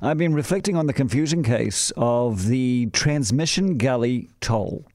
[0.00, 4.86] I've been reflecting on the confusing case of the Transmission Gully toll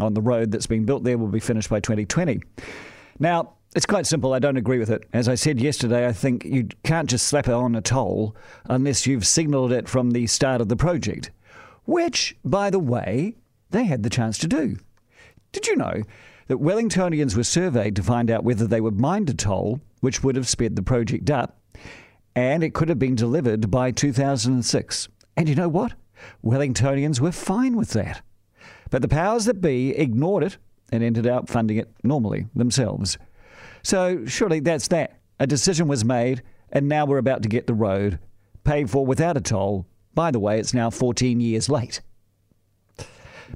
[0.00, 2.40] on the road that's been built there will be finished by 2020.
[3.18, 4.32] Now, it's quite simple.
[4.32, 5.02] I don't agree with it.
[5.12, 8.36] As I said yesterday, I think you can't just slap it on a toll
[8.66, 11.32] unless you've signalled it from the start of the project,
[11.84, 13.34] which, by the way,
[13.70, 14.76] they had the chance to do.
[15.50, 16.04] Did you know
[16.46, 20.36] that Wellingtonians were surveyed to find out whether they would mind a toll, which would
[20.36, 21.58] have sped the project up?
[22.36, 25.08] And it could have been delivered by 2006.
[25.38, 25.94] And you know what?
[26.44, 28.20] Wellingtonians were fine with that.
[28.90, 30.58] But the powers that be ignored it
[30.92, 33.16] and ended up funding it normally themselves.
[33.82, 35.18] So surely that's that.
[35.40, 38.18] A decision was made, and now we're about to get the road
[38.64, 39.86] paid for without a toll.
[40.14, 42.02] By the way, it's now 14 years late.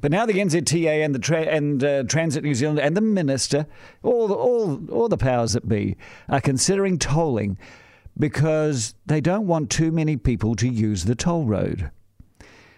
[0.01, 3.67] But now the NZTA and the tra- and uh, Transit New Zealand and the minister,
[4.03, 5.97] all the, all all the powers that be,
[6.29, 7.59] are considering tolling
[8.19, 11.91] because they don't want too many people to use the toll road.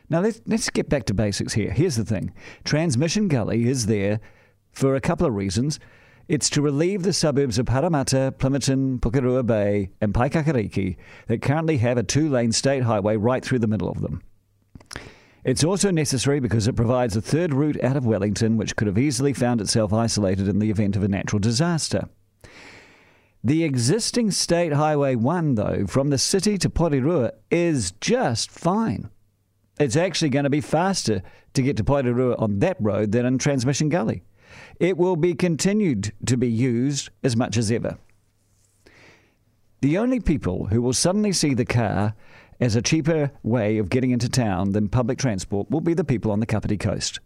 [0.08, 1.70] Now, let's, let's get back to basics here.
[1.70, 2.32] Here's the thing
[2.64, 4.20] Transmission Gully is there
[4.70, 5.78] for a couple of reasons.
[6.28, 11.98] It's to relieve the suburbs of Paremata, Plimmerton, Pukerua Bay, and Paekakariki that currently have
[11.98, 14.22] a two lane state highway right through the middle of them.
[15.44, 18.98] It's also necessary because it provides a third route out of Wellington, which could have
[18.98, 22.08] easily found itself isolated in the event of a natural disaster.
[23.44, 29.10] The existing State Highway 1, though, from the city to Porirua is just fine.
[29.80, 31.22] It's actually going to be faster
[31.54, 34.22] to get to Porirua on that road than in Transmission Gully.
[34.78, 37.98] It will be continued to be used as much as ever.
[39.80, 42.14] The only people who will suddenly see the car
[42.60, 46.30] as a cheaper way of getting into town than public transport will be the people
[46.30, 47.18] on the Kapiti coast.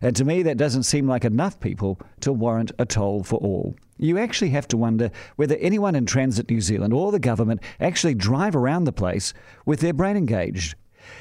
[0.00, 3.74] And to me, that doesn't seem like enough people to warrant a toll for all.
[3.98, 8.14] You actually have to wonder whether anyone in Transit New Zealand or the government actually
[8.14, 9.32] drive around the place
[9.64, 10.74] with their brain engaged.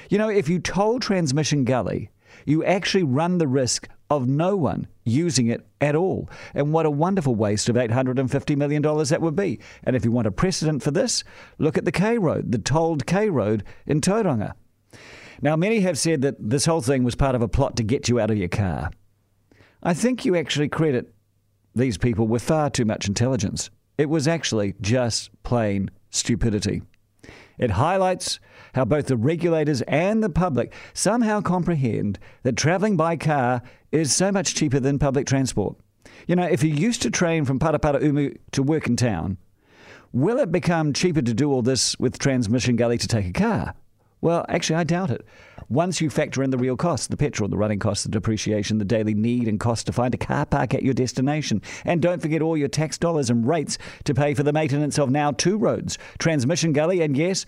[0.10, 2.10] You know, if you toll Transmission Gully,
[2.46, 6.30] you actually run the risk of no one using it at all.
[6.54, 9.60] And what a wonderful waste of $850 million that would be.
[9.84, 11.24] And if you want a precedent for this,
[11.60, 14.54] look at the K Road, the tolled K Road in Tauranga.
[15.42, 18.08] Now, many have said that this whole thing was part of a plot to get
[18.08, 18.92] you out of your car.
[19.82, 21.12] I think you actually credit
[21.74, 23.72] these people with far too much intelligence.
[23.98, 26.84] It was actually just plain stupidity.
[27.58, 28.40] It highlights
[28.76, 34.32] how both the regulators and the public somehow comprehend that travelling by car is so
[34.32, 35.76] much cheaper than public transport.
[36.28, 39.38] You know, if you used to train from Paraparaumu to work in town,
[40.14, 43.76] will it become cheaper to do all this with Transmission Gully to take a car?
[44.22, 45.26] Well, actually, I doubt it.
[45.68, 48.86] Once you factor in the real costs, the petrol, the running costs, the depreciation, the
[48.86, 51.62] daily need and cost to find a car park at your destination.
[51.86, 55.10] And don't forget all your tax dollars and rates to pay for the maintenance of
[55.10, 57.46] now two roads, Transmission Gully, and yes,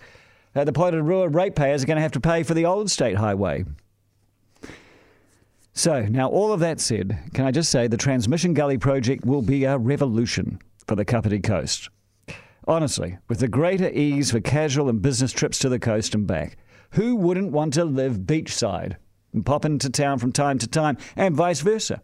[0.56, 3.64] uh, the Porirua ratepayers are going to have to pay for the old state highway.
[5.72, 9.42] So, now all of that said, can I just say the Transmission Gully project will
[9.42, 11.88] be a revolution for the Kapiti Coast.
[12.66, 16.56] Honestly, with the greater ease for casual and business trips to the coast and back,
[16.94, 18.96] who wouldn't want to live beachside
[19.32, 22.00] and pop into town from time to time, and vice versa?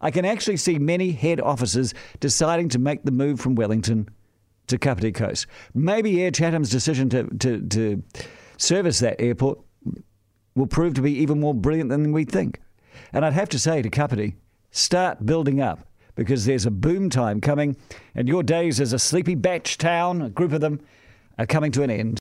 [0.00, 4.08] I can actually see many head offices deciding to make the move from Wellington
[4.66, 5.46] to Kapiti Coast.
[5.74, 8.02] Maybe Air Chatham's decision to, to, to
[8.58, 9.60] service that airport
[10.54, 12.60] will prove to be even more brilliant than we think.
[13.12, 14.36] And I'd have to say to Kapiti,
[14.70, 17.76] start building up because there's a boom time coming,
[18.14, 20.80] and your days as a sleepy bach town, a group of them,
[21.38, 22.10] are coming to an end.